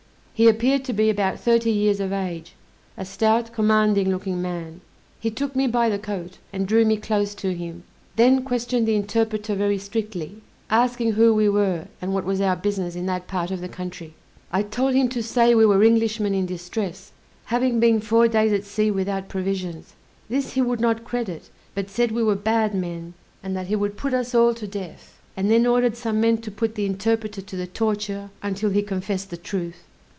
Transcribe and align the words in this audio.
He 0.33 0.49
appeared 0.49 0.83
to 0.85 0.93
be 0.93 1.11
about 1.11 1.39
thirty 1.39 1.69
years 1.69 1.99
of 1.99 2.11
age, 2.11 2.55
a 2.97 3.05
stout 3.05 3.53
commanding 3.53 4.09
looking 4.09 4.41
man. 4.41 4.81
He 5.19 5.29
took 5.29 5.55
me 5.55 5.67
by 5.67 5.87
the 5.87 5.99
coat, 5.99 6.39
and 6.51 6.67
drew 6.67 6.83
me 6.83 6.97
close 6.97 7.35
to 7.35 7.53
him; 7.53 7.83
then 8.15 8.43
questioned 8.43 8.87
the 8.87 8.95
interpreter 8.95 9.53
very 9.53 9.77
strictly, 9.77 10.41
asking 10.67 11.11
who 11.11 11.31
we 11.35 11.47
were, 11.47 11.85
and 12.01 12.11
what 12.11 12.25
was 12.25 12.41
our 12.41 12.55
business 12.55 12.95
in 12.95 13.05
that 13.05 13.27
part 13.27 13.51
of 13.51 13.61
the 13.61 13.69
country. 13.69 14.15
I 14.51 14.63
told 14.63 14.95
him 14.95 15.09
to 15.09 15.21
say 15.21 15.53
we 15.53 15.63
were 15.67 15.83
Englishmen 15.83 16.33
in 16.33 16.47
distress, 16.47 17.11
having 17.53 17.79
been 17.79 17.99
four 18.01 18.27
days 18.27 18.51
at 18.51 18.63
sea 18.63 18.89
without 18.89 19.29
provisions. 19.29 19.93
This 20.27 20.53
he 20.53 20.61
would 20.63 20.81
not 20.81 21.03
credit, 21.05 21.51
but 21.75 21.87
said 21.91 22.11
we 22.11 22.23
were 22.23 22.33
bad 22.33 22.73
men, 22.73 23.13
and 23.43 23.55
that 23.55 23.67
he 23.67 23.75
would 23.75 23.95
put 23.95 24.15
us 24.15 24.33
all 24.33 24.55
to 24.55 24.65
death; 24.65 25.21
and 25.37 25.51
then 25.51 25.67
ordered 25.67 25.95
some 25.95 26.19
men 26.19 26.39
to 26.39 26.49
put 26.49 26.73
the 26.73 26.87
interpreter 26.87 27.43
to 27.43 27.55
the 27.55 27.67
torture 27.67 28.31
until 28.41 28.71
he 28.71 28.81
confessed 28.81 29.29
the 29.29 29.37
truth. 29.37 29.83